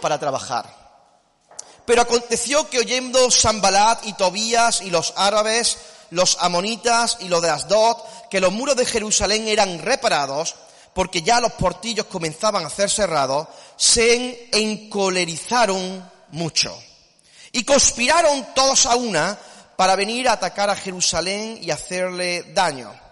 [0.00, 0.66] para trabajar.
[1.84, 5.78] Pero aconteció que oyendo Sambalat y Tobías y los árabes,
[6.10, 7.98] los amonitas y los de Asdod,
[8.30, 10.54] que los muros de Jerusalén eran reparados,
[10.94, 16.76] porque ya los portillos comenzaban a ser cerrados, se encolerizaron mucho.
[17.52, 19.38] Y conspiraron todos a una
[19.76, 23.05] para venir a atacar a Jerusalén y hacerle daño.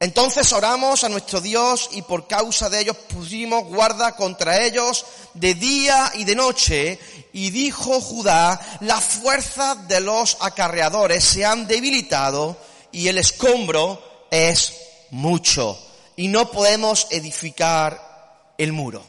[0.00, 5.54] Entonces oramos a nuestro Dios y por causa de ellos pusimos guarda contra ellos de
[5.54, 7.00] día y de noche.
[7.32, 12.56] Y dijo Judá, las fuerzas de los acarreadores se han debilitado
[12.92, 14.74] y el escombro es
[15.10, 15.76] mucho.
[16.14, 19.04] Y no podemos edificar el muro.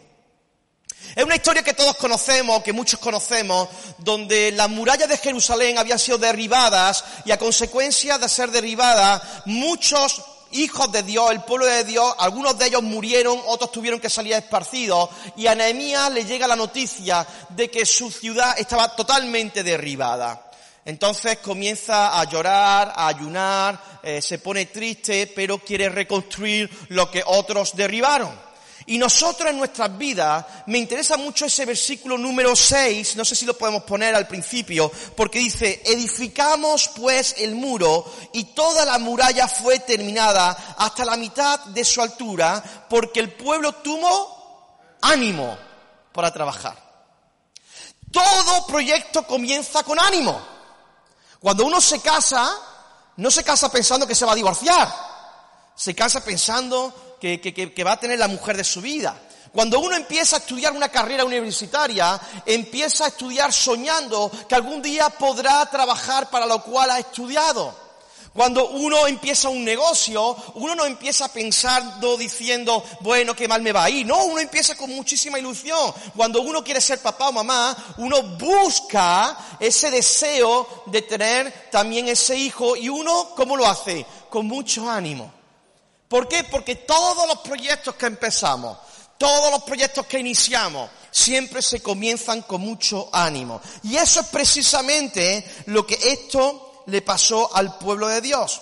[1.16, 3.68] Es una historia que todos conocemos, que muchos conocemos,
[4.00, 10.24] donde las murallas de Jerusalén habían sido derribadas y a consecuencia de ser derribadas, muchos
[10.52, 14.34] hijos de Dios, el pueblo de Dios, algunos de ellos murieron, otros tuvieron que salir
[14.34, 20.46] esparcidos, y a Nehemías le llega la noticia de que su ciudad estaba totalmente derribada.
[20.86, 27.22] Entonces comienza a llorar, a ayunar, eh, se pone triste, pero quiere reconstruir lo que
[27.26, 28.49] otros derribaron.
[28.90, 33.46] Y nosotros en nuestras vidas, me interesa mucho ese versículo número 6, no sé si
[33.46, 39.48] lo podemos poner al principio, porque dice, edificamos pues el muro y toda la muralla
[39.48, 45.56] fue terminada hasta la mitad de su altura, porque el pueblo tuvo ánimo
[46.12, 46.76] para trabajar.
[48.12, 50.42] Todo proyecto comienza con ánimo.
[51.40, 52.52] Cuando uno se casa,
[53.18, 54.92] no se casa pensando que se va a divorciar,
[55.76, 59.16] se casa pensando que, va a tener la mujer de su vida.
[59.52, 65.10] Cuando uno empieza a estudiar una carrera universitaria, empieza a estudiar soñando que algún día
[65.10, 67.90] podrá trabajar para lo cual ha estudiado.
[68.34, 73.86] Cuando uno empieza un negocio, uno no empieza pensando diciendo, bueno, qué mal me va
[73.86, 74.06] a ir.
[74.06, 75.94] No, uno empieza con muchísima ilusión.
[76.16, 82.38] Cuando uno quiere ser papá o mamá, uno busca ese deseo de tener también ese
[82.38, 84.06] hijo y uno, ¿cómo lo hace?
[84.30, 85.39] Con mucho ánimo.
[86.10, 86.44] ¿Por qué?
[86.44, 88.78] Porque todos los proyectos que empezamos,
[89.18, 93.62] todos los proyectos que iniciamos, siempre se comienzan con mucho ánimo.
[93.84, 98.60] Y eso es precisamente lo que esto le pasó al pueblo de Dios.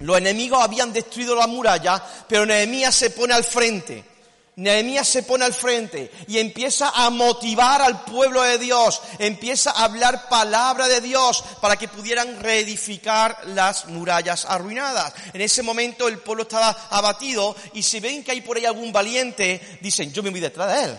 [0.00, 4.15] Los enemigos habían destruido la muralla, pero Nehemías se pone al frente
[4.56, 9.84] Nehemías se pone al frente y empieza a motivar al pueblo de Dios, empieza a
[9.84, 15.12] hablar palabra de Dios para que pudieran reedificar las murallas arruinadas.
[15.34, 18.92] En ese momento el pueblo estaba abatido y si ven que hay por ahí algún
[18.92, 20.98] valiente, dicen, yo me voy detrás de él.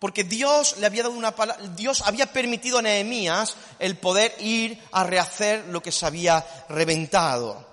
[0.00, 4.82] Porque Dios le había dado una palabra, Dios había permitido a Nehemías el poder ir
[4.90, 7.64] a rehacer lo que se había reventado.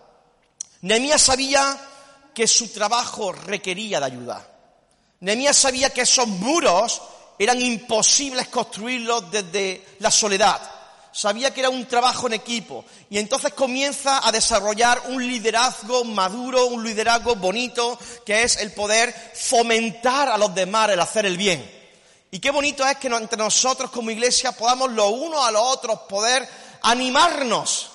[0.81, 1.79] Nehemías sabía
[2.35, 4.58] que su trabajo requería de ayuda.
[5.21, 7.01] Nehemías sabía que esos muros
[7.37, 10.59] eran imposibles construirlos desde la soledad.
[11.11, 12.85] Sabía que era un trabajo en equipo.
[13.09, 19.13] Y entonces comienza a desarrollar un liderazgo maduro, un liderazgo bonito, que es el poder
[19.33, 21.79] fomentar a los demás el hacer el bien.
[22.31, 26.01] Y qué bonito es que entre nosotros como iglesia podamos los unos a los otros
[26.01, 26.47] poder
[26.83, 27.89] animarnos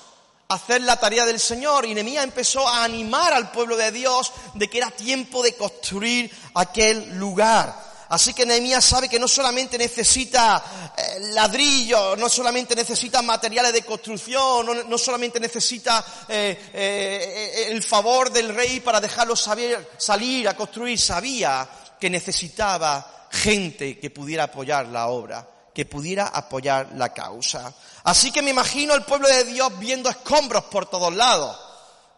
[0.48, 1.86] hacer la tarea del Señor.
[1.86, 6.30] Y Nehemías empezó a animar al pueblo de Dios de que era tiempo de construir
[6.54, 7.94] aquel lugar.
[8.08, 13.82] Así que Nehemías sabe que no solamente necesita eh, ladrillos, no solamente necesita materiales de
[13.82, 21.00] construcción, no, solamente necesita eh, eh, el favor del rey para dejarlo salir a construir,
[21.00, 21.66] sabía
[21.98, 27.74] que necesitaba gente que pudiera apoyar la obra que pudiera apoyar la causa.
[28.04, 31.58] Así que me imagino al pueblo de Dios viendo escombros por todos lados.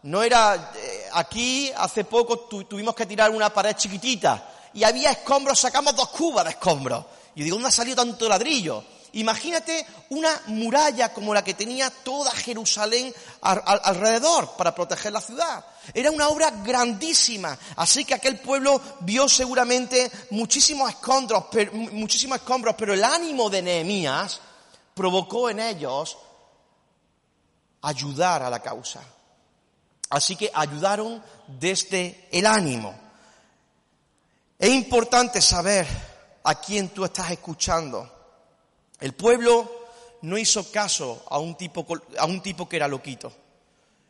[0.03, 5.59] No era, eh, aquí hace poco tuvimos que tirar una pared chiquitita y había escombros,
[5.59, 7.03] sacamos dos cubas de escombros.
[7.35, 8.83] Y digo, ¿dónde ha salido tanto ladrillo?
[9.13, 15.65] Imagínate una muralla como la que tenía toda Jerusalén alrededor para proteger la ciudad.
[15.93, 17.57] Era una obra grandísima.
[17.77, 21.45] Así que aquel pueblo vio seguramente muchísimos escombros,
[21.91, 24.41] muchísimos escombros, pero el ánimo de Nehemías
[24.93, 26.17] provocó en ellos
[27.81, 29.01] ayudar a la causa.
[30.09, 32.93] Así que ayudaron desde el ánimo.
[34.59, 35.87] Es importante saber
[36.43, 38.16] a quién tú estás escuchando.
[38.99, 39.69] El pueblo
[40.21, 41.85] no hizo caso a un tipo,
[42.17, 43.31] a un tipo que era loquito.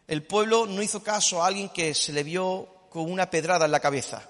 [0.07, 3.71] El pueblo no hizo caso a alguien que se le vio con una pedrada en
[3.71, 4.21] la cabeza.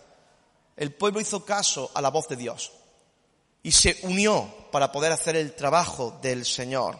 [0.76, 2.72] El pueblo hizo caso a la voz de Dios
[3.64, 6.98] y se unió para poder hacer el trabajo del Señor.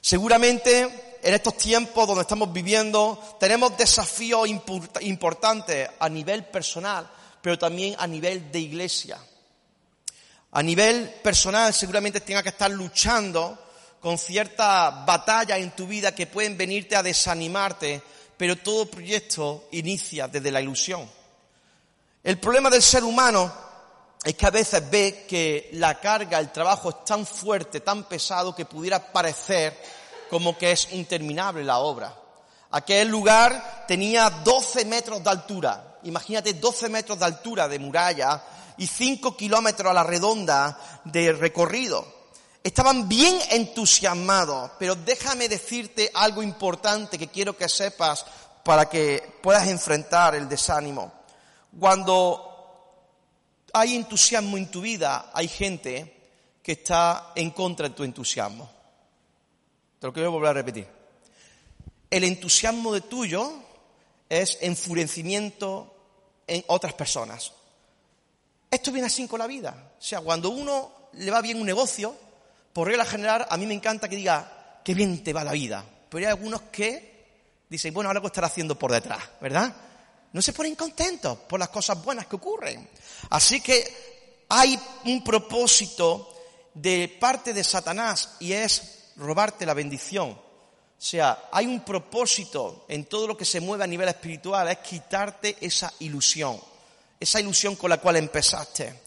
[0.00, 4.48] Seguramente en estos tiempos donde estamos viviendo tenemos desafíos
[5.00, 7.10] importantes a nivel personal,
[7.40, 9.18] pero también a nivel de iglesia.
[10.56, 13.58] A nivel personal seguramente tengas que estar luchando
[14.00, 18.02] con ciertas batallas en tu vida que pueden venirte a desanimarte,
[18.38, 21.06] pero todo proyecto inicia desde la ilusión.
[22.24, 23.52] El problema del ser humano
[24.24, 28.54] es que a veces ve que la carga, el trabajo es tan fuerte, tan pesado,
[28.54, 29.78] que pudiera parecer
[30.30, 32.16] como que es interminable la obra.
[32.70, 35.98] Aquel lugar tenía 12 metros de altura.
[36.04, 38.42] Imagínate 12 metros de altura de muralla
[38.78, 42.16] y cinco kilómetros a la redonda de recorrido.
[42.62, 48.26] Estaban bien entusiasmados, pero déjame decirte algo importante que quiero que sepas
[48.64, 51.12] para que puedas enfrentar el desánimo.
[51.78, 52.46] Cuando
[53.72, 56.16] hay entusiasmo en tu vida, hay gente
[56.62, 58.68] que está en contra de tu entusiasmo.
[60.00, 60.88] Te lo quiero volver a repetir.
[62.10, 63.52] El entusiasmo de tuyo
[64.28, 65.94] es enfurecimiento
[66.46, 67.52] en otras personas.
[68.76, 69.74] Esto viene así con la vida.
[69.98, 72.14] O sea, cuando uno le va bien un negocio,
[72.74, 75.82] por regla general, a mí me encanta que diga, qué bien te va la vida.
[76.10, 79.74] Pero hay algunos que dicen, bueno, lo estará haciendo por detrás, ¿verdad?
[80.30, 82.86] No se ponen contentos por las cosas buenas que ocurren.
[83.30, 86.34] Así que hay un propósito
[86.74, 90.32] de parte de Satanás y es robarte la bendición.
[90.32, 90.38] O
[90.98, 95.56] sea, hay un propósito en todo lo que se mueve a nivel espiritual, es quitarte
[95.62, 96.60] esa ilusión
[97.18, 99.02] esa ilusión con la cual empezaste.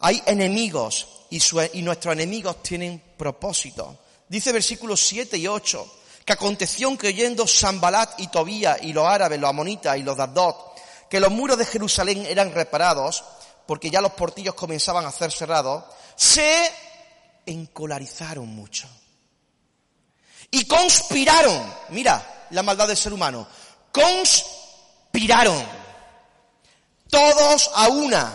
[0.00, 3.98] Hay enemigos y, nuestros enemigos tienen propósito.
[4.28, 9.40] Dice versículos 7 y 8 que aconteció que oyendo Sambalat y Tobía y los árabes,
[9.40, 10.74] los amonitas y los dardot,
[11.08, 13.24] que los muros de Jerusalén eran reparados,
[13.66, 15.84] porque ya los portillos comenzaban a ser cerrados,
[16.14, 16.70] se
[17.44, 18.88] encolarizaron mucho.
[20.50, 23.48] Y conspiraron, mira la maldad del ser humano,
[23.90, 25.81] conspiraron
[27.12, 28.32] todos a una,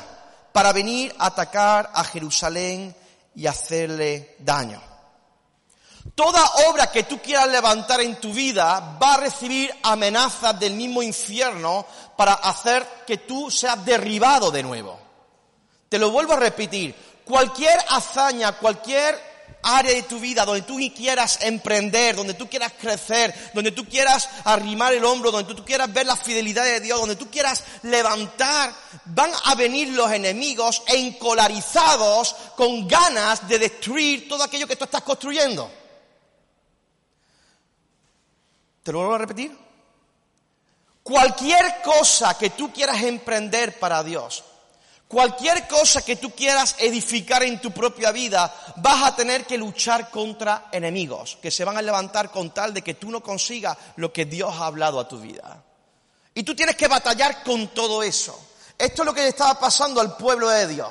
[0.52, 2.96] para venir a atacar a Jerusalén
[3.34, 4.80] y hacerle daño.
[6.14, 11.02] Toda obra que tú quieras levantar en tu vida va a recibir amenazas del mismo
[11.02, 15.00] infierno para hacer que tú seas derribado de nuevo.
[15.90, 16.96] Te lo vuelvo a repetir.
[17.26, 19.20] Cualquier hazaña, cualquier
[19.64, 24.30] área de tu vida donde tú quieras emprender, donde tú quieras crecer, donde tú quieras
[24.44, 28.74] arrimar el hombro, donde tú quieras ver la fidelidad de Dios, donde tú quieras levantar,
[29.06, 35.02] van a venir los enemigos encolarizados con ganas de destruir todo aquello que tú estás
[35.04, 35.70] construyendo.
[38.84, 39.68] ¿Te lo vuelvo a repetir?
[41.04, 44.44] Cualquier cosa que tú quieras emprender para Dios,
[45.08, 50.10] Cualquier cosa que tú quieras edificar en tu propia vida, vas a tener que luchar
[50.10, 54.12] contra enemigos que se van a levantar con tal de que tú no consigas lo
[54.12, 55.64] que Dios ha hablado a tu vida.
[56.34, 58.38] Y tú tienes que batallar con todo eso.
[58.78, 60.90] Esto es lo que le estaba pasando al pueblo de Dios.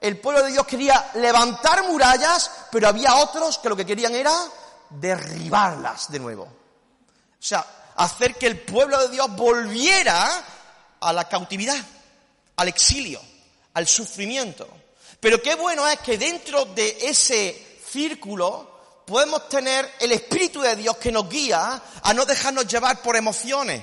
[0.00, 4.34] El pueblo de Dios quería levantar murallas, pero había otros que lo que querían era
[4.90, 6.42] derribarlas de nuevo.
[6.42, 7.64] O sea,
[7.94, 10.42] hacer que el pueblo de Dios volviera
[10.98, 11.78] a la cautividad,
[12.56, 13.31] al exilio
[13.74, 14.68] al sufrimiento.
[15.20, 18.72] Pero qué bueno es que dentro de ese círculo
[19.06, 23.82] podemos tener el Espíritu de Dios que nos guía a no dejarnos llevar por emociones,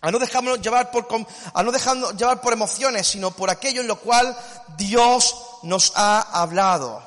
[0.00, 1.06] a no dejarnos llevar por,
[1.52, 4.36] a no dejarnos llevar por emociones, sino por aquello en lo cual
[4.76, 7.02] Dios nos ha hablado.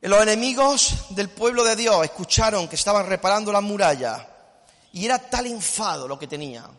[0.00, 4.28] Los enemigos del pueblo de Dios escucharon que estaban reparando la muralla
[4.92, 6.78] y era tal enfado lo que tenían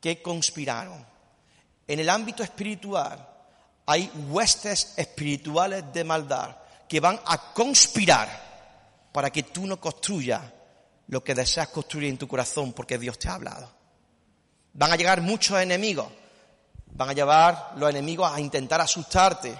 [0.00, 1.06] que conspiraron.
[1.88, 3.26] En el ámbito espiritual
[3.86, 6.54] hay huestes espirituales de maldad
[6.86, 8.28] que van a conspirar
[9.10, 10.42] para que tú no construyas
[11.08, 13.70] lo que deseas construir en tu corazón porque Dios te ha hablado.
[14.74, 16.06] Van a llegar muchos enemigos.
[16.92, 19.54] Van a llevar los enemigos a intentar asustarte,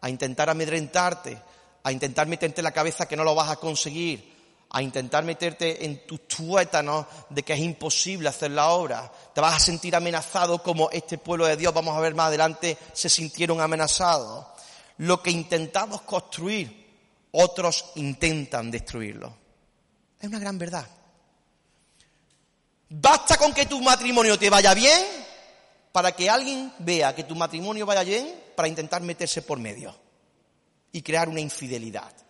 [0.00, 1.38] a intentar amedrentarte,
[1.82, 4.33] a intentar meterte en la cabeza que no lo vas a conseguir,
[4.74, 9.08] a intentar meterte en tus tuétanos de que es imposible hacer la obra.
[9.32, 12.76] Te vas a sentir amenazado como este pueblo de Dios, vamos a ver más adelante,
[12.92, 14.44] se sintieron amenazados.
[14.98, 19.36] Lo que intentamos construir, otros intentan destruirlo.
[20.20, 20.88] Es una gran verdad.
[22.88, 25.04] Basta con que tu matrimonio te vaya bien
[25.92, 29.94] para que alguien vea que tu matrimonio vaya bien para intentar meterse por medio
[30.90, 32.23] y crear una infidelidad.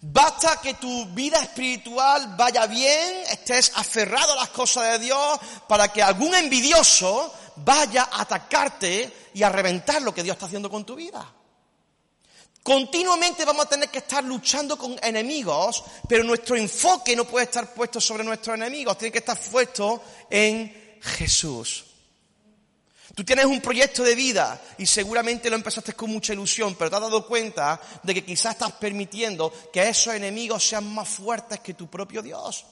[0.00, 5.88] Basta que tu vida espiritual vaya bien, estés aferrado a las cosas de Dios, para
[5.92, 10.84] que algún envidioso vaya a atacarte y a reventar lo que Dios está haciendo con
[10.84, 11.32] tu vida.
[12.62, 17.74] Continuamente vamos a tener que estar luchando con enemigos, pero nuestro enfoque no puede estar
[17.74, 21.91] puesto sobre nuestros enemigos, tiene que estar puesto en Jesús.
[23.14, 26.96] Tú tienes un proyecto de vida y seguramente lo empezaste con mucha ilusión, pero te
[26.96, 31.74] has dado cuenta de que quizás estás permitiendo que esos enemigos sean más fuertes que
[31.74, 32.64] tu propio Dios.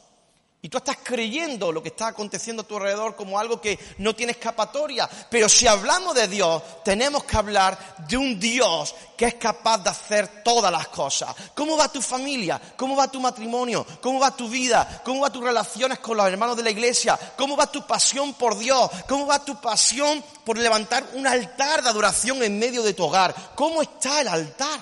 [0.63, 4.15] Y tú estás creyendo lo que está aconteciendo a tu alrededor como algo que no
[4.15, 5.09] tiene escapatoria.
[5.31, 9.89] Pero si hablamos de Dios, tenemos que hablar de un Dios que es capaz de
[9.89, 11.35] hacer todas las cosas.
[11.55, 12.61] ¿Cómo va tu familia?
[12.77, 13.87] ¿Cómo va tu matrimonio?
[14.03, 15.01] ¿Cómo va tu vida?
[15.03, 17.19] ¿Cómo va tus relaciones con los hermanos de la iglesia?
[17.39, 18.91] ¿Cómo va tu pasión por Dios?
[19.09, 23.35] ¿Cómo va tu pasión por levantar un altar de adoración en medio de tu hogar?
[23.55, 24.79] ¿Cómo está el altar?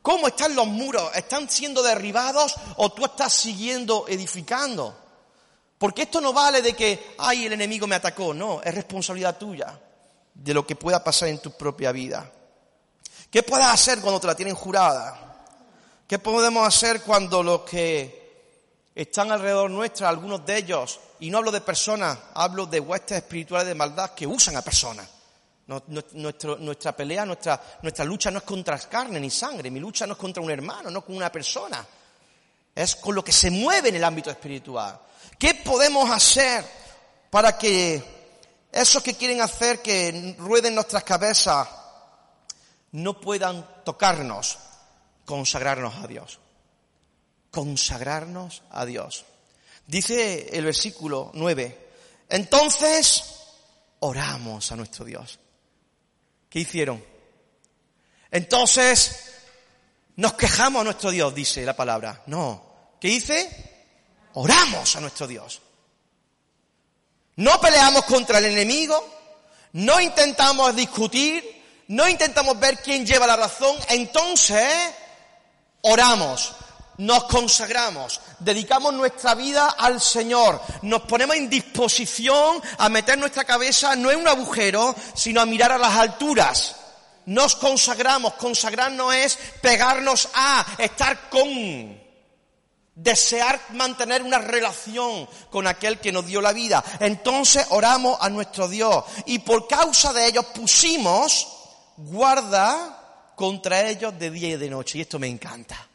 [0.00, 1.14] ¿Cómo están los muros?
[1.14, 5.01] ¿Están siendo derribados o tú estás siguiendo edificando?
[5.82, 8.32] Porque esto no vale de que, ay, el enemigo me atacó.
[8.32, 9.76] No, es responsabilidad tuya
[10.32, 12.30] de lo que pueda pasar en tu propia vida.
[13.28, 15.44] ¿Qué puedes hacer cuando te la tienen jurada?
[16.06, 21.50] ¿Qué podemos hacer cuando los que están alrededor nuestra, algunos de ellos, y no hablo
[21.50, 25.08] de personas, hablo de huestes espirituales de maldad que usan a personas?
[25.66, 30.18] nuestra pelea, nuestra, nuestra lucha no es contra carne ni sangre, mi lucha no es
[30.20, 31.84] contra un hermano, no con una persona.
[32.74, 35.00] Es con lo que se mueve en el ámbito espiritual.
[35.38, 36.64] ¿Qué podemos hacer
[37.30, 38.02] para que
[38.70, 41.68] esos que quieren hacer que rueden nuestras cabezas
[42.92, 44.58] no puedan tocarnos?
[45.24, 46.38] Consagrarnos a Dios.
[47.50, 49.24] Consagrarnos a Dios.
[49.86, 51.90] Dice el versículo 9,
[52.28, 53.24] entonces
[54.00, 55.38] oramos a nuestro Dios.
[56.48, 57.04] ¿Qué hicieron?
[58.30, 59.31] Entonces
[60.16, 62.22] nos quejamos a nuestro Dios, dice la palabra.
[62.26, 62.72] No.
[63.00, 63.72] ¿Qué dice?
[64.34, 65.60] oramos a nuestro Dios.
[67.36, 69.04] No peleamos contra el enemigo,
[69.72, 74.68] no intentamos discutir, no intentamos ver quién lleva la razón, entonces
[75.82, 76.52] oramos,
[76.98, 83.96] nos consagramos, dedicamos nuestra vida al Señor, nos ponemos en disposición a meter nuestra cabeza
[83.96, 86.76] no en un agujero, sino a mirar a las alturas.
[87.26, 92.00] Nos consagramos, consagrarnos es pegarnos a, estar con
[92.94, 96.82] desear mantener una relación con aquel que nos dio la vida.
[97.00, 101.48] Entonces oramos a nuestro Dios y por causa de ellos pusimos
[101.96, 104.98] guarda contra ellos de día y de noche.
[104.98, 105.88] Y esto me encanta.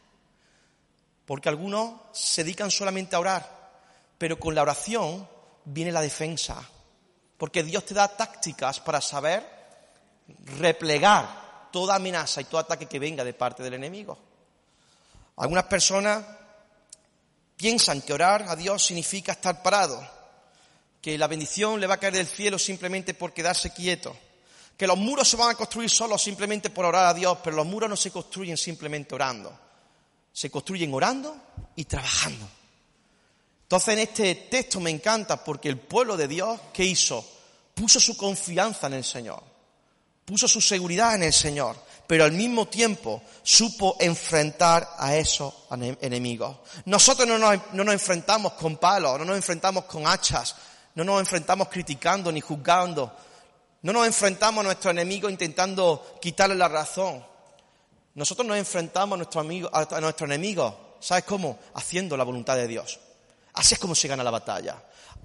[1.24, 3.70] Porque algunos se dedican solamente a orar,
[4.16, 5.28] pero con la oración
[5.64, 6.56] viene la defensa.
[7.36, 9.57] Porque Dios te da tácticas para saber
[10.58, 14.18] replegar toda amenaza y todo ataque que venga de parte del enemigo.
[15.36, 16.24] Algunas personas
[17.56, 20.00] piensan que orar a Dios significa estar parado,
[21.00, 24.16] que la bendición le va a caer del cielo simplemente por quedarse quieto,
[24.76, 27.66] que los muros se van a construir solos simplemente por orar a Dios, pero los
[27.66, 29.56] muros no se construyen simplemente orando,
[30.32, 31.36] se construyen orando
[31.76, 32.48] y trabajando.
[33.62, 37.24] Entonces en este texto me encanta porque el pueblo de Dios, ¿qué hizo?
[37.74, 39.42] Puso su confianza en el Señor,
[40.28, 45.52] puso su seguridad en el Señor pero al mismo tiempo supo enfrentar a esos
[46.00, 46.56] enemigos.
[46.86, 50.56] Nosotros no nos, enfrentamos con palos, no nos enfrentamos con hachas,
[50.94, 53.14] no nos enfrentamos criticando ni juzgando,
[53.82, 57.22] no nos enfrentamos a nuestro enemigo intentando quitarle la razón.
[58.14, 61.58] Nosotros nos enfrentamos a nuestro, amigo, a nuestro enemigo, ¿sabes cómo?
[61.74, 62.98] Haciendo la voluntad de Dios.
[63.52, 64.82] Así es como se gana la batalla.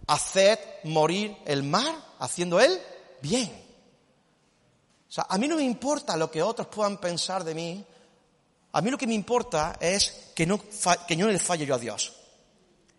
[0.08, 2.78] Hacer morir el mar haciendo él
[3.22, 3.63] bien.
[5.14, 7.86] O sea, a mí no me importa lo que otros puedan pensar de mí.
[8.72, 10.60] A mí lo que me importa es que no,
[11.08, 12.14] que no le falle yo a Dios.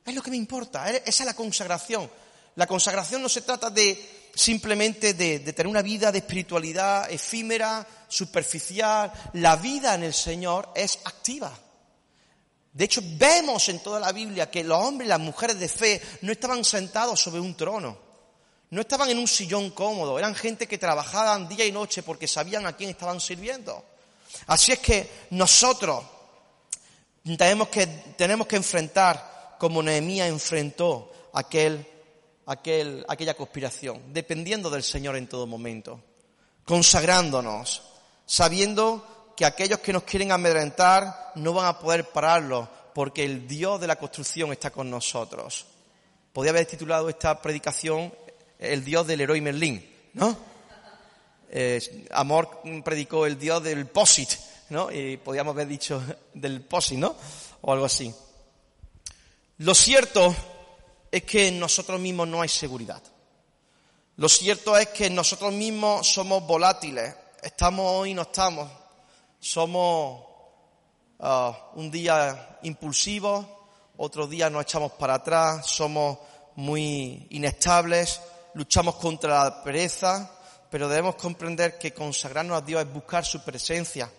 [0.07, 0.89] Es lo que me importa.
[0.89, 2.09] Esa es la consagración.
[2.55, 7.85] La consagración no se trata de simplemente de, de, tener una vida de espiritualidad efímera,
[8.07, 9.13] superficial.
[9.33, 11.53] La vida en el Señor es activa.
[12.73, 16.01] De hecho, vemos en toda la Biblia que los hombres y las mujeres de fe
[16.23, 18.04] no estaban sentados sobre un trono.
[18.75, 22.67] No estaban en un sillón cómodo, eran gente que trabajaban día y noche porque sabían
[22.67, 23.85] a quién estaban sirviendo.
[24.49, 26.03] Así es que nosotros
[27.39, 31.87] tenemos que, tenemos que enfrentar como Nehemías enfrentó aquel,
[32.47, 36.01] aquel, aquella conspiración, dependiendo del Señor en todo momento,
[36.65, 37.81] consagrándonos,
[38.27, 43.81] sabiendo que aquellos que nos quieren amedrentar no van a poder pararlo porque el Dios
[43.81, 45.65] de la construcción está con nosotros.
[46.33, 48.13] Podría haber titulado esta predicación
[48.59, 49.85] el dios del héroe Merlín,
[50.15, 50.37] ¿no?
[51.51, 54.29] Eh, Amor predicó el dios del POSIT,
[54.71, 54.91] ¿no?
[54.91, 56.03] Y podríamos haber dicho
[56.35, 57.15] del POSIT, ¿no?
[57.61, 58.13] O algo así.
[59.59, 60.35] Lo cierto
[61.11, 63.01] es que en nosotros mismos no hay seguridad.
[64.17, 67.15] Lo cierto es que nosotros mismos somos volátiles.
[67.43, 68.71] Estamos hoy, no estamos.
[69.39, 70.25] Somos
[71.21, 73.47] ah, un día impulsivos,
[73.97, 76.19] otro día nos echamos para atrás, somos
[76.57, 78.21] muy inestables,
[78.55, 80.31] luchamos contra la pereza,
[80.71, 84.11] pero debemos comprender que consagrarnos a Dios es buscar su presencia.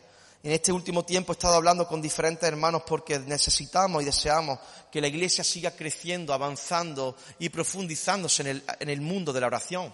[0.45, 4.59] En este último tiempo he estado hablando con diferentes hermanos porque necesitamos y deseamos
[4.91, 9.91] que la iglesia siga creciendo, avanzando y profundizándose en el, mundo de la oración.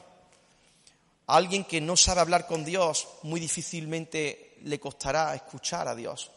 [1.27, 6.29] Alguien que no sabe hablar con Dios, muy difícilmente le costará escuchar a Dios.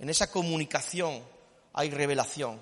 [0.00, 1.22] En esa comunicación
[1.74, 2.60] hay revelación.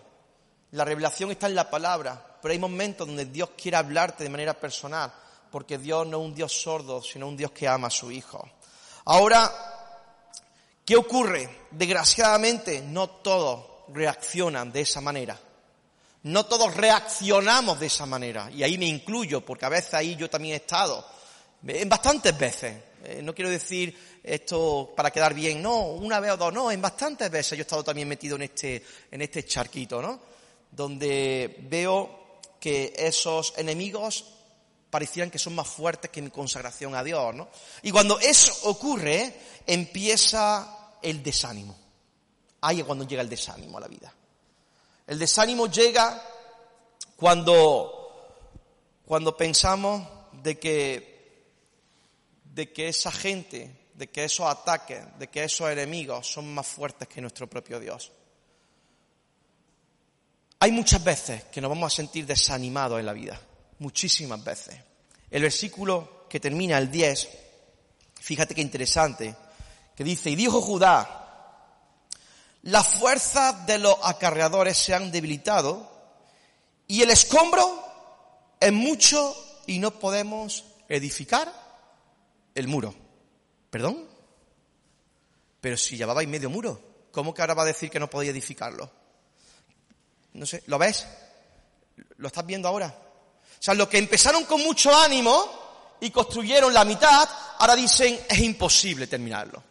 [0.72, 4.54] La revelación está en la palabra, pero hay momentos donde Dios quiere hablarte de manera
[4.54, 5.12] personal,
[5.50, 8.48] porque Dios no es un Dios sordo, sino un Dios que ama a su Hijo.
[9.06, 9.50] Ahora,
[10.84, 11.66] ¿qué ocurre?
[11.72, 15.38] Desgraciadamente, no todos reaccionan de esa manera.
[16.22, 18.50] No todos reaccionamos de esa manera.
[18.50, 21.04] Y ahí me incluyo, porque a veces ahí yo también he estado.
[21.66, 22.76] En bastantes veces.
[23.02, 26.82] Eh, no quiero decir esto para quedar bien, no, una vez o dos, no, en
[26.82, 30.20] bastantes veces yo he estado también metido en este, en este charquito, ¿no?
[30.70, 34.24] Donde veo que esos enemigos
[34.90, 37.48] parecían que son más fuertes que mi consagración a Dios, ¿no?
[37.82, 39.34] Y cuando eso ocurre,
[39.66, 41.76] empieza el desánimo.
[42.60, 44.12] Ahí es cuando llega el desánimo a la vida.
[45.06, 46.22] El desánimo llega
[47.16, 48.36] cuando,
[49.04, 51.54] cuando pensamos de que,
[52.44, 57.08] de que esa gente, de que esos ataques, de que esos enemigos son más fuertes
[57.08, 58.12] que nuestro propio Dios.
[60.62, 63.40] Hay muchas veces que nos vamos a sentir desanimados en la vida
[63.78, 64.76] muchísimas veces.
[65.30, 67.28] El versículo que termina el 10,
[68.20, 69.34] fíjate qué interesante,
[69.96, 71.16] que dice, y dijo Judá,
[72.62, 75.90] las fuerzas de los acarreadores se han debilitado
[76.86, 77.82] y el escombro
[78.60, 79.34] es mucho
[79.66, 81.50] y no podemos edificar
[82.54, 82.94] el muro.
[83.70, 84.06] ¿Perdón?
[85.62, 88.99] Pero si llevabais medio muro, ¿cómo que ahora va a decir que no podía edificarlo?
[90.34, 91.06] No sé, ¿lo ves?
[92.16, 92.86] ¿Lo estás viendo ahora?
[92.86, 98.38] O sea, los que empezaron con mucho ánimo y construyeron la mitad, ahora dicen es
[98.38, 99.62] imposible terminarlo.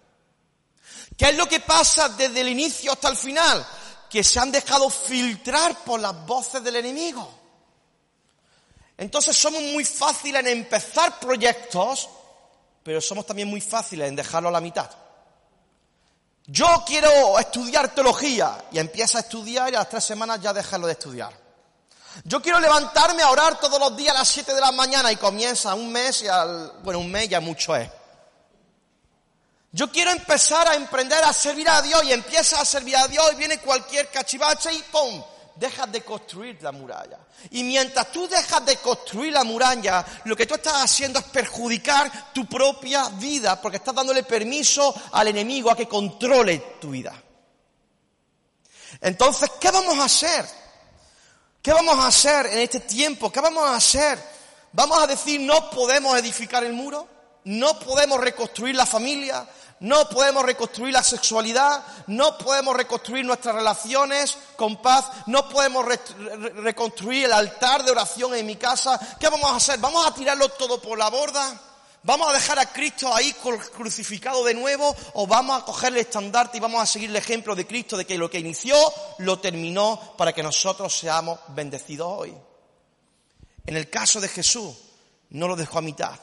[1.18, 3.66] ¿Qué es lo que pasa desde el inicio hasta el final?
[4.10, 7.40] Que se han dejado filtrar por las voces del enemigo.
[8.98, 12.10] Entonces somos muy fáciles en empezar proyectos,
[12.84, 14.90] pero somos también muy fáciles en dejarlo a la mitad.
[16.52, 20.88] Yo quiero estudiar teología y empieza a estudiar y a las tres semanas ya dejarlo
[20.88, 21.32] de estudiar.
[22.24, 25.16] Yo quiero levantarme a orar todos los días a las 7 de la mañana y
[25.18, 27.88] comienza un mes y al, bueno, un mes ya mucho es.
[29.72, 33.32] Yo quiero empezar a emprender a servir a Dios y empieza a servir a Dios
[33.34, 35.24] y viene cualquier cachivache y ¡pum!
[35.60, 37.20] Dejas de construir la muralla.
[37.52, 42.32] Y mientras tú dejas de construir la muralla, lo que tú estás haciendo es perjudicar
[42.34, 47.14] tu propia vida porque estás dándole permiso al enemigo a que controle tu vida.
[49.02, 50.46] Entonces, ¿qué vamos a hacer?
[51.62, 53.30] ¿Qué vamos a hacer en este tiempo?
[53.30, 54.18] ¿Qué vamos a hacer?
[54.72, 57.06] ¿Vamos a decir no podemos edificar el muro?
[57.44, 59.46] ¿No podemos reconstruir la familia?
[59.82, 61.84] ¿No podemos reconstruir la sexualidad?
[62.08, 65.06] ¿No podemos reconstruir nuestras relaciones con paz?
[65.28, 69.00] ¿No podemos reconstruir el altar de oración en mi casa?
[69.20, 69.80] ¿Qué vamos a hacer?
[69.80, 71.62] ¿Vamos a tirarlo todo por la borda?
[72.04, 73.34] ¿Vamos a dejar a Cristo ahí
[73.74, 77.56] crucificado de nuevo o vamos a coger el estandarte y vamos a seguir el ejemplo
[77.56, 78.76] de Cristo de que lo que inició
[79.20, 82.36] lo terminó para que nosotros seamos bendecidos hoy?
[83.66, 84.76] En el caso de Jesús,
[85.30, 86.20] no lo dejó a mitad.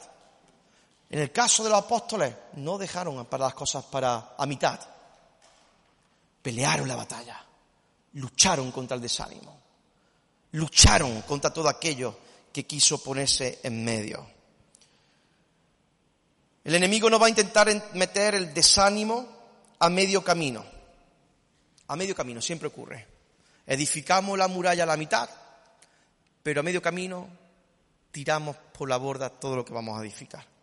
[1.09, 4.79] En el caso de los apóstoles, no dejaron para las cosas para a mitad.
[6.41, 7.43] Pelearon la batalla,
[8.13, 9.57] lucharon contra el desánimo,
[10.51, 12.17] lucharon contra todo aquello
[12.51, 14.27] que quiso ponerse en medio.
[16.63, 19.25] El enemigo no va a intentar meter el desánimo
[19.79, 20.65] a medio camino.
[21.87, 23.07] A medio camino, siempre ocurre.
[23.65, 25.29] Edificamos la muralla a la mitad,
[26.43, 27.29] pero a medio camino
[28.11, 30.56] tiramos por la borda todo lo que vamos a edificar.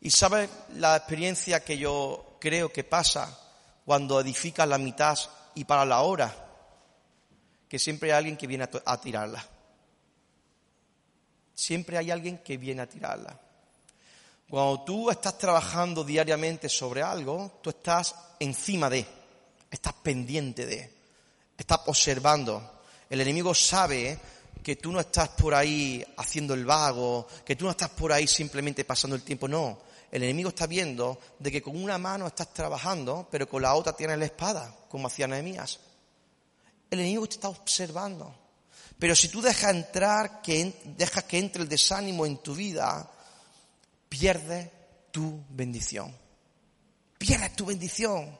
[0.00, 3.38] Y sabes la experiencia que yo creo que pasa
[3.84, 5.18] cuando edificas la mitad
[5.54, 6.34] y para la hora,
[7.68, 9.46] que siempre hay alguien que viene a tirarla.
[11.54, 13.38] Siempre hay alguien que viene a tirarla.
[14.48, 19.06] Cuando tú estás trabajando diariamente sobre algo, tú estás encima de,
[19.70, 20.92] estás pendiente de,
[21.56, 22.80] estás observando.
[23.08, 24.18] El enemigo sabe
[24.62, 28.26] que tú no estás por ahí haciendo el vago, que tú no estás por ahí
[28.26, 29.89] simplemente pasando el tiempo, no.
[30.10, 33.94] El enemigo está viendo de que con una mano estás trabajando, pero con la otra
[33.94, 35.78] tienes la espada, como hacía Nehemías.
[36.90, 38.34] El enemigo te está observando.
[38.98, 43.08] Pero si tú dejas entrar, que, dejas que entre el desánimo en tu vida,
[44.08, 44.70] pierde
[45.12, 46.14] tu bendición.
[47.16, 48.36] Pierde tu bendición.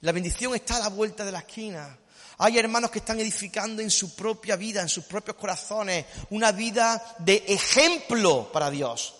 [0.00, 1.98] La bendición está a la vuelta de la esquina.
[2.38, 7.16] Hay hermanos que están edificando en su propia vida, en sus propios corazones, una vida
[7.18, 9.14] de ejemplo para Dios.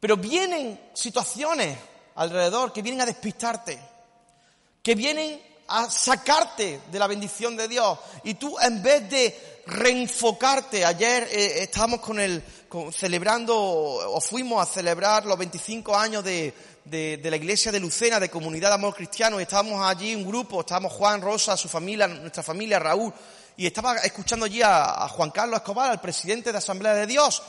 [0.00, 1.78] Pero vienen situaciones
[2.16, 3.78] alrededor que vienen a despistarte,
[4.82, 7.98] que vienen a sacarte de la bendición de Dios.
[8.24, 12.42] Y tú en vez de reenfocarte, ayer eh, estábamos con el,
[12.92, 16.52] celebrando, o fuimos a celebrar los 25 años de,
[16.84, 20.60] de, la iglesia de Lucena, de Comunidad de Amor Cristiano, y estábamos allí un grupo,
[20.60, 23.12] estábamos Juan, Rosa, su familia, nuestra familia, Raúl,
[23.56, 27.42] y estaba escuchando allí a, Juan Carlos Escobar, al presidente de Asamblea de Dios,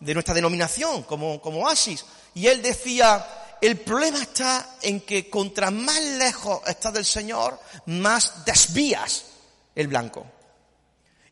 [0.00, 3.26] de nuestra denominación, como, como Oasis, y él decía,
[3.60, 9.24] el problema está en que contra más lejos estás del Señor, más desvías
[9.74, 10.26] el blanco.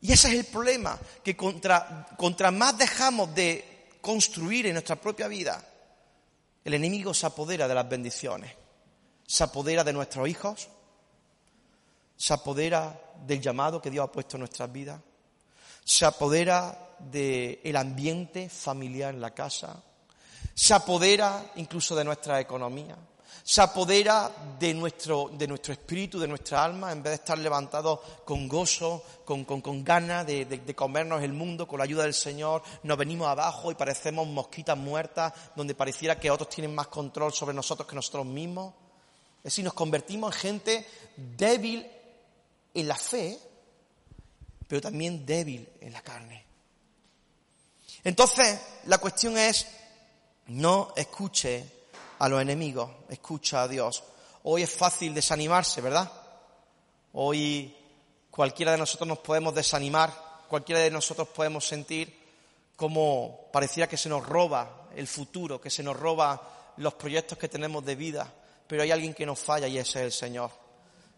[0.01, 5.29] Y ese es el problema, que contra, contra más dejamos de construir en nuestra propia
[5.29, 5.65] vida,
[6.65, 8.53] el enemigo se apodera de las bendiciones,
[9.27, 10.69] se apodera de nuestros hijos,
[12.17, 15.01] se apodera del llamado que Dios ha puesto en nuestras vidas,
[15.85, 19.83] se apodera del ambiente familiar en la casa,
[20.55, 22.97] se apodera incluso de nuestra economía,
[23.43, 28.01] se apodera de nuestro, de nuestro espíritu, de nuestra alma, en vez de estar levantados
[28.25, 32.63] con gozo, con, con, ganas de, de, comernos el mundo con la ayuda del Señor,
[32.83, 37.55] nos venimos abajo y parecemos mosquitas muertas, donde pareciera que otros tienen más control sobre
[37.55, 38.75] nosotros que nosotros mismos.
[39.39, 41.87] Es decir, nos convertimos en gente débil
[42.75, 43.39] en la fe,
[44.67, 46.46] pero también débil en la carne.
[48.07, 49.67] Entonces, la cuestión es,
[50.47, 51.89] no escuche
[52.21, 54.05] a los enemigos, escucha a Dios.
[54.45, 56.09] Hoy es fácil desanimarse, ¿verdad?
[57.15, 57.77] Hoy
[58.31, 60.15] cualquiera de nosotros nos podemos desanimar,
[60.49, 62.17] cualquiera de nosotros podemos sentir
[62.77, 67.49] como pareciera que se nos roba el futuro, que se nos roba los proyectos que
[67.49, 68.33] tenemos de vida,
[68.69, 70.53] pero hay alguien que nos falla y ese es el Señor.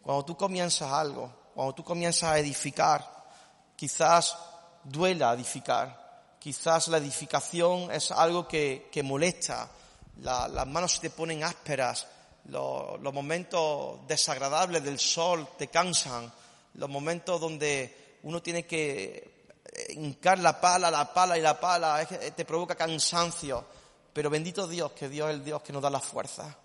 [0.00, 3.26] Cuando tú comienzas algo, cuando tú comienzas a edificar,
[3.76, 4.38] quizás
[4.84, 6.07] duela edificar,
[6.38, 9.70] quizás la edificación es algo que, que molesta,
[10.22, 12.06] las manos se te ponen ásperas,
[12.46, 16.32] los, momentos desagradables del sol te cansan,
[16.74, 22.04] los momentos donde uno tiene que eh, hincar la pala, la pala y la pala,
[22.06, 23.64] te provoca cansancio.
[24.12, 26.56] Pero bendito Dios, que Dios es el Dios que nos da la fuerza.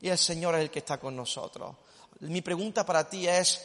[0.00, 1.76] Y el Señor es el que está con nosotros.
[2.20, 3.60] Mi pregunta para ti es,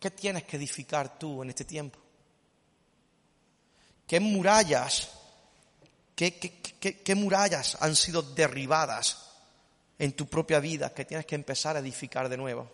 [0.00, 1.98] ¿qué tienes que edificar tú en este tiempo?
[4.06, 5.08] ¿Qué murallas
[6.14, 9.30] ¿Qué, murallas han sido derribadas
[9.98, 12.70] en tu propia vida que tienes que empezar a edificar de nuevo?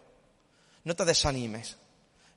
[0.85, 1.77] No te desanimes.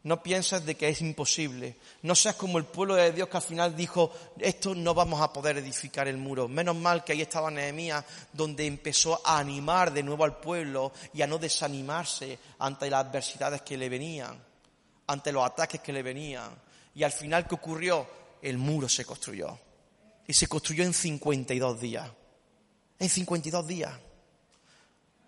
[0.03, 1.77] No pienses de que es imposible.
[2.01, 5.31] No seas como el pueblo de Dios que al final dijo, esto no vamos a
[5.31, 6.47] poder edificar el muro.
[6.47, 11.21] Menos mal que ahí estaba Nehemías, donde empezó a animar de nuevo al pueblo y
[11.21, 14.41] a no desanimarse ante las adversidades que le venían,
[15.07, 16.49] ante los ataques que le venían.
[16.95, 18.20] Y al final, ¿qué ocurrió?
[18.41, 19.57] El muro se construyó
[20.27, 22.09] y se construyó en 52 días.
[22.99, 23.93] En 52 días.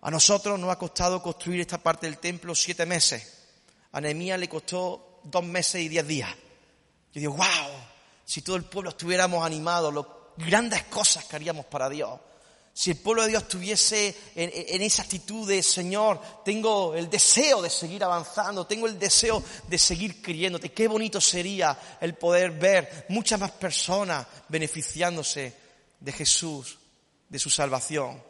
[0.02, 3.46] A nosotros nos ha costado construir esta parte del templo siete meses.
[3.92, 6.30] A Nehemías le costó dos meses y diez días.
[7.12, 7.46] Yo digo, wow,
[8.24, 10.04] si todo el pueblo estuviéramos animados, las
[10.36, 12.20] grandes cosas que haríamos para Dios.
[12.76, 17.70] Si el pueblo de Dios estuviese en, esa actitud de, Señor, tengo el deseo de
[17.70, 23.38] seguir avanzando, tengo el deseo de seguir creyéndote, qué bonito sería el poder ver muchas
[23.38, 25.54] más personas beneficiándose
[26.00, 26.76] de Jesús,
[27.28, 28.20] de su salvación,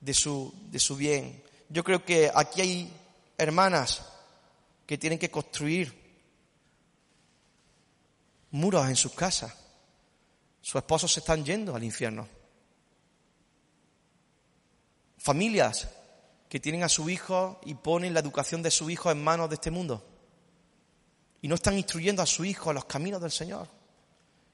[0.00, 1.40] de su, de su bien.
[1.68, 2.92] Yo creo que aquí hay
[3.38, 4.02] hermanas
[4.84, 5.96] que tienen que construir
[8.50, 9.54] muros en sus casas.
[10.60, 12.37] Sus esposos se están yendo al infierno
[15.28, 15.86] Familias
[16.48, 19.56] que tienen a su hijo y ponen la educación de su hijo en manos de
[19.56, 20.02] este mundo.
[21.42, 23.68] Y no están instruyendo a su hijo a los caminos del Señor.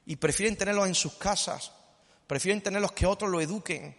[0.05, 1.71] Y prefieren tenerlos en sus casas.
[2.27, 3.97] Prefieren tenerlos que otros lo eduquen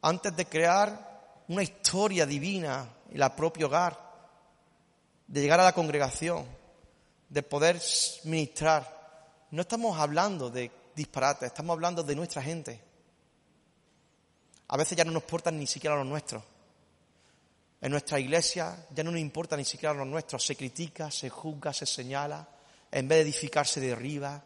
[0.00, 4.00] antes de crear una historia divina en el propio hogar.
[5.26, 6.46] De llegar a la congregación.
[7.28, 7.82] De poder
[8.24, 9.44] ministrar.
[9.50, 12.93] No estamos hablando de disparates, estamos hablando de nuestra gente.
[14.74, 16.42] A veces ya no nos importan ni siquiera los nuestros.
[17.80, 20.44] En nuestra iglesia ya no nos importa ni siquiera los nuestros.
[20.44, 22.48] Se critica, se juzga, se señala.
[22.90, 24.42] En vez de edificarse de arriba,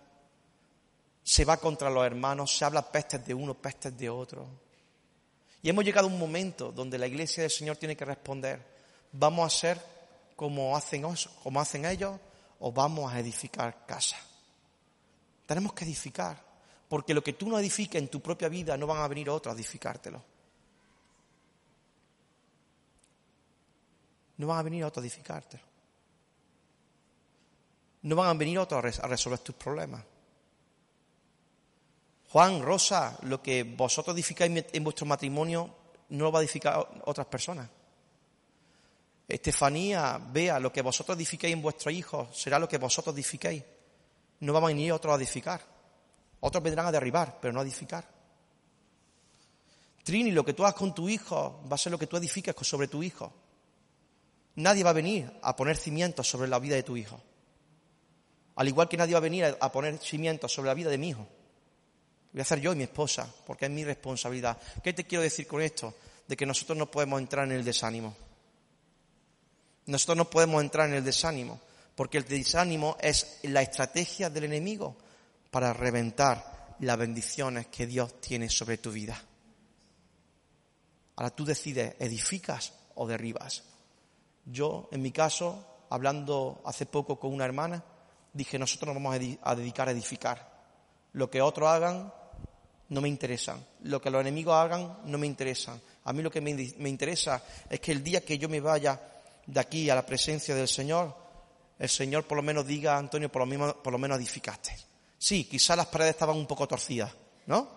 [1.22, 4.46] se va contra los hermanos, se habla pestes de uno, pestes de otro.
[5.62, 8.62] Y hemos llegado a un momento donde la iglesia del Señor tiene que responder,
[9.12, 9.80] ¿vamos a ser
[10.36, 11.06] como hacen,
[11.42, 12.20] como hacen ellos
[12.60, 14.18] o vamos a edificar casa?
[15.46, 16.47] Tenemos que edificar.
[16.88, 19.54] Porque lo que tú no edifiques en tu propia vida no van a venir otros
[19.54, 20.22] a edificártelo.
[24.38, 25.62] No van a venir otros a edificártelo.
[28.02, 30.02] No van a venir otros a resolver tus problemas.
[32.30, 35.74] Juan, Rosa, lo que vosotros edificáis en vuestro matrimonio
[36.10, 37.68] no lo va a edificar otras personas.
[39.26, 43.62] Estefanía, vea, lo que vosotros edificáis en vuestros hijos será lo que vosotros edificáis.
[44.40, 45.77] No va a venir otros a edificar.
[46.40, 48.06] Otros vendrán a derribar, pero no a edificar.
[50.04, 52.54] Trini, lo que tú hagas con tu hijo va a ser lo que tú edifiques
[52.62, 53.32] sobre tu hijo.
[54.54, 57.20] Nadie va a venir a poner cimientos sobre la vida de tu hijo.
[58.56, 61.10] Al igual que nadie va a venir a poner cimientos sobre la vida de mi
[61.10, 61.26] hijo.
[62.32, 64.58] Voy a hacer yo y mi esposa, porque es mi responsabilidad.
[64.82, 65.94] ¿Qué te quiero decir con esto?
[66.26, 68.16] De que nosotros no podemos entrar en el desánimo.
[69.86, 71.60] Nosotros no podemos entrar en el desánimo,
[71.94, 74.96] porque el desánimo es la estrategia del enemigo
[75.50, 79.20] para reventar las bendiciones que Dios tiene sobre tu vida.
[81.16, 83.64] Ahora tú decides, edificas o derribas.
[84.44, 87.82] Yo, en mi caso, hablando hace poco con una hermana,
[88.32, 90.58] dije, nosotros nos vamos a dedicar a edificar.
[91.12, 92.12] Lo que otros hagan
[92.90, 93.64] no me interesan.
[93.82, 95.80] Lo que los enemigos hagan no me interesan.
[96.04, 96.50] A mí lo que me,
[96.88, 99.00] interesa es que el día que yo me vaya
[99.46, 101.14] de aquí a la presencia del Señor,
[101.78, 104.87] el Señor por lo menos diga, Antonio, por lo, por lo menos edificaste.
[105.18, 107.12] Sí, quizás las paredes estaban un poco torcidas,
[107.46, 107.76] ¿no?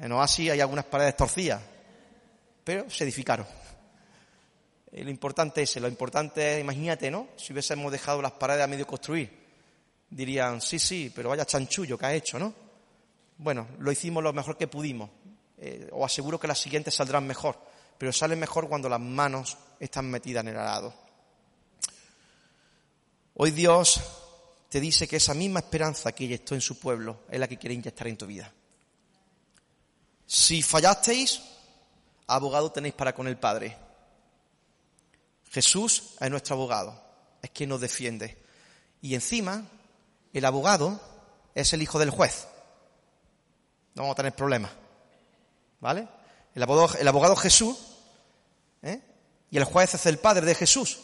[0.00, 1.62] En Oasis hay algunas paredes torcidas,
[2.64, 3.46] pero se edificaron.
[4.92, 7.28] lo importante es, lo importante es, imagínate, ¿no?
[7.36, 9.44] Si hubiésemos dejado las paredes a medio construir,
[10.08, 12.54] dirían, sí, sí, pero vaya chanchullo que ha hecho, ¿no?
[13.36, 15.10] Bueno, lo hicimos lo mejor que pudimos.
[15.58, 17.58] Eh, os aseguro que las siguientes saldrán mejor,
[17.98, 20.94] pero salen mejor cuando las manos están metidas en el arado.
[23.34, 24.00] Hoy Dios
[24.74, 27.76] te dice que esa misma esperanza que inyectó en su pueblo es la que quiere
[27.76, 28.52] inyectar en tu vida.
[30.26, 31.40] Si fallasteis,
[32.26, 33.78] abogado tenéis para con el Padre.
[35.52, 37.00] Jesús es nuestro abogado,
[37.40, 38.36] es quien nos defiende.
[39.00, 39.64] Y encima,
[40.32, 41.00] el abogado
[41.54, 42.48] es el hijo del juez.
[43.94, 44.72] No vamos a tener problemas.
[45.78, 46.08] ¿Vale?
[46.52, 47.76] El abogado, Jesús
[48.82, 49.00] ¿eh?
[49.52, 50.98] y el juez es el padre de Jesús.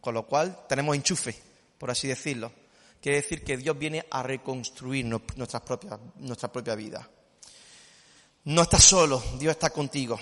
[0.00, 1.40] Con lo cual tenemos enchufe,
[1.78, 2.63] por así decirlo.
[3.04, 7.06] Quiere decir que Dios viene a reconstruir nuestra propia, nuestra propia vida.
[8.44, 10.18] No estás solo, Dios está contigo.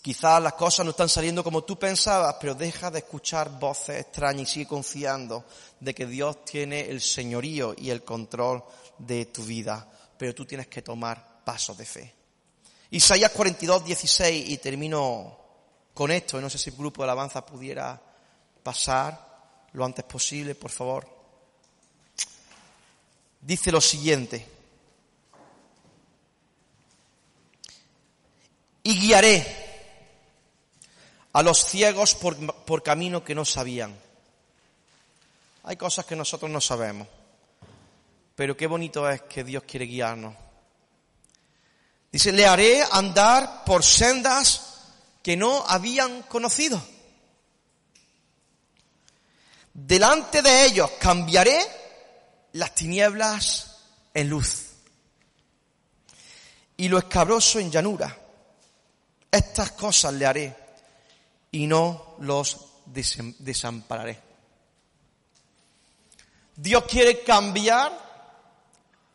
[0.00, 4.42] Quizás las cosas no están saliendo como tú pensabas, pero deja de escuchar voces extrañas
[4.42, 5.44] y sigue confiando
[5.80, 8.62] de que Dios tiene el señorío y el control
[8.98, 9.84] de tu vida.
[10.16, 12.14] Pero tú tienes que tomar pasos de fe.
[12.90, 15.36] Isaías 42, 16, y termino
[15.92, 16.40] con esto.
[16.40, 18.00] No sé si el grupo de alabanza pudiera
[18.62, 21.17] pasar lo antes posible, por favor.
[23.40, 24.46] Dice lo siguiente.
[28.82, 29.68] Y guiaré
[31.32, 33.96] a los ciegos por, camino que no sabían.
[35.64, 37.06] Hay cosas que nosotros no sabemos,
[38.34, 40.34] pero qué bonito es que Dios quiere guiarnos.
[42.10, 44.78] Dice, le haré andar por sendas
[45.22, 46.82] que no habían conocido.
[49.74, 51.60] Delante de ellos cambiaré
[52.58, 53.76] las tinieblas
[54.12, 54.66] en luz
[56.76, 58.16] y lo escabroso en llanura.
[59.30, 60.56] Estas cosas le haré
[61.52, 64.20] y no los desampararé.
[66.56, 67.92] Dios quiere cambiar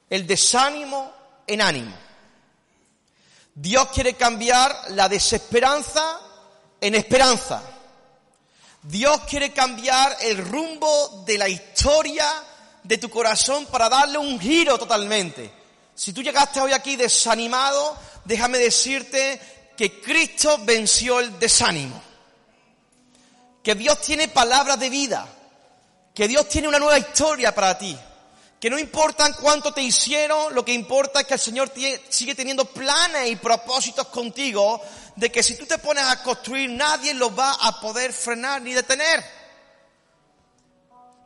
[0.09, 1.11] el desánimo
[1.45, 1.95] en ánimo.
[3.55, 6.21] Dios quiere cambiar la desesperanza
[6.79, 7.61] en esperanza.
[8.83, 12.25] Dios quiere cambiar el rumbo de la historia
[12.83, 15.51] de tu corazón para darle un giro totalmente.
[15.95, 19.39] Si tú llegaste hoy aquí desanimado, déjame decirte
[19.77, 22.01] que Cristo venció el desánimo
[23.63, 25.25] que Dios tiene palabras de vida,
[26.13, 27.97] que Dios tiene una nueva historia para ti,
[28.59, 31.71] que no importa cuánto te hicieron, lo que importa es que el Señor
[32.09, 34.81] sigue teniendo planes y propósitos contigo,
[35.15, 38.73] de que si tú te pones a construir nadie lo va a poder frenar ni
[38.73, 39.42] detener.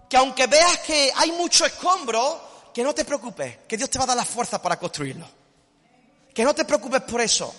[0.09, 4.05] Que aunque veas que hay mucho escombro, que no te preocupes, que Dios te va
[4.05, 5.27] a dar la fuerza para construirlo.
[6.33, 7.53] Que no te preocupes por eso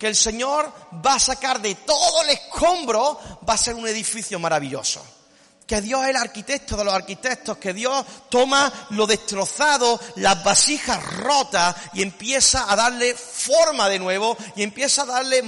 [0.00, 0.72] que el Señor
[1.06, 5.04] va a sacar de todo el escombro, va a ser un edificio maravilloso.
[5.70, 11.00] Que Dios es el arquitecto de los arquitectos, que Dios toma lo destrozado, las vasijas
[11.18, 15.44] rotas y empieza a darle forma de nuevo y empieza a darle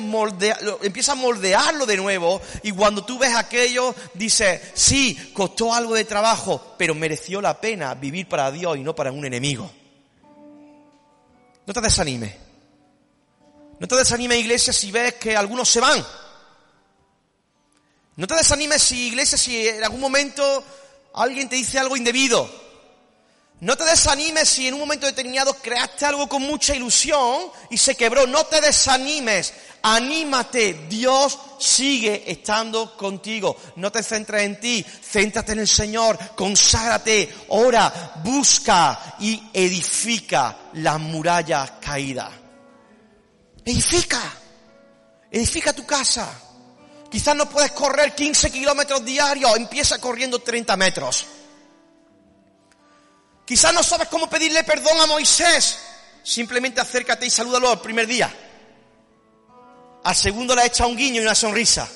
[0.83, 6.05] empieza a moldearlo de nuevo y cuando tú ves aquello dices, sí, costó algo de
[6.05, 9.69] trabajo, pero mereció la pena vivir para Dios y no para un enemigo.
[11.67, 12.33] No te desanimes.
[13.81, 16.07] No te desanimes, iglesia, si ves que algunos se van.
[18.17, 20.65] No te desanimes, si, iglesia, si en algún momento
[21.15, 22.63] alguien te dice algo indebido.
[23.61, 27.95] No te desanimes si en un momento determinado creaste algo con mucha ilusión y se
[27.95, 28.27] quebró.
[28.27, 29.55] No te desanimes.
[29.83, 30.87] Anímate.
[30.89, 33.57] Dios sigue estando contigo.
[33.77, 34.85] No te centres en ti.
[34.85, 36.19] Céntrate en el Señor.
[36.35, 37.33] Conságrate.
[37.51, 38.15] Ora.
[38.25, 42.33] Busca y edifica las murallas caídas.
[43.65, 44.23] Edifica.
[45.31, 46.52] Edifica tu casa.
[47.13, 49.55] Quizás no puedes correr 15 kilómetros diarios.
[49.55, 51.27] Empieza corriendo 30 metros.
[53.45, 55.79] Quizás no sabes cómo pedirle perdón a Moisés.
[56.23, 58.35] Simplemente acércate y salúdalo al primer día.
[60.05, 61.87] Al segundo le echa un guiño y una sonrisa.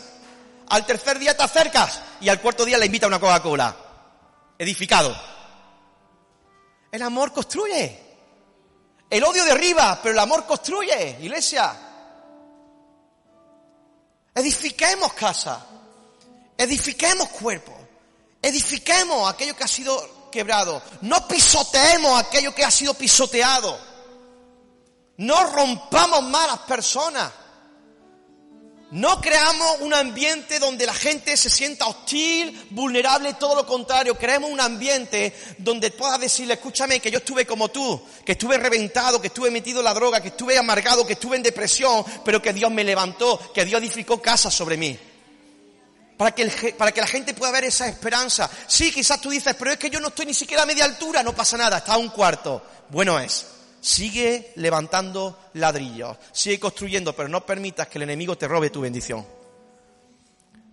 [0.69, 3.75] Al tercer día te acercas y al cuarto día le invita a una Coca-Cola.
[4.59, 5.17] Edificado.
[6.93, 8.03] El amor construye.
[9.09, 11.86] El odio derriba, pero el amor construye, iglesia.
[14.37, 15.67] Edifiquemos casa.
[16.59, 17.73] Edifiquemos cuerpo.
[18.43, 20.83] Edifiquemos aquello que ha sido quebrado.
[21.01, 23.79] No pisoteemos aquello que ha sido pisoteado.
[25.17, 27.33] No rompamos malas personas.
[28.93, 34.17] No creamos un ambiente donde la gente se sienta hostil, vulnerable, todo lo contrario.
[34.17, 39.21] Creemos un ambiente donde puedas decirle, escúchame, que yo estuve como tú, que estuve reventado,
[39.21, 42.53] que estuve metido en la droga, que estuve amargado, que estuve en depresión, pero que
[42.53, 44.97] Dios me levantó, que Dios edificó casa sobre mí
[46.17, 48.49] para que, para que la gente pueda ver esa esperanza.
[48.67, 51.23] Sí, quizás tú dices, pero es que yo no estoy ni siquiera a media altura,
[51.23, 52.63] no pasa nada, está a un cuarto.
[52.89, 53.47] Bueno es,
[53.87, 59.25] sigue levantando ladrillos, sigue construyendo, pero no permitas que el enemigo te robe tu bendición.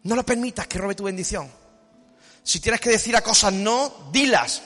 [0.01, 1.49] No lo permitas que robe tu bendición.
[2.41, 4.63] Si tienes que decir a cosas no, dilas.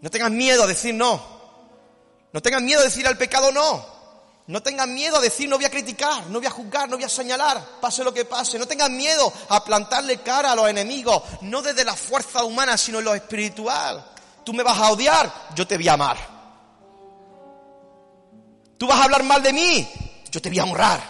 [0.00, 1.24] No tengas miedo a decir no.
[2.32, 3.86] No tengas miedo a decir al pecado no.
[4.48, 7.04] No tengan miedo a decir no voy a criticar, no voy a juzgar, no voy
[7.04, 8.58] a señalar, pase lo que pase.
[8.58, 12.98] No tengan miedo a plantarle cara a los enemigos, no desde la fuerza humana, sino
[12.98, 14.04] en lo espiritual.
[14.44, 16.41] Tú me vas a odiar, yo te voy a amar.
[18.82, 19.88] Tú vas a hablar mal de mí,
[20.28, 21.00] yo te voy a honrar.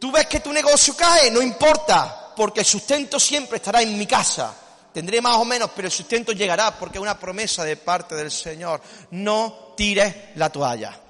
[0.00, 4.04] Tú ves que tu negocio cae, no importa, porque el sustento siempre estará en mi
[4.04, 4.52] casa.
[4.92, 8.32] Tendré más o menos, pero el sustento llegará porque es una promesa de parte del
[8.32, 8.82] Señor.
[9.12, 11.07] No tires la toalla.